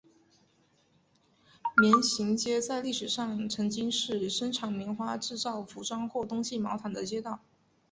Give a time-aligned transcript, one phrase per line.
[1.77, 7.39] 棉行街在历史上曾经是生产棉花制造服装或冬季毛毯的街道。